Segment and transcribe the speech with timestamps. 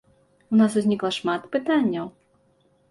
[0.53, 2.13] У нас узнікла шмат пытанняў.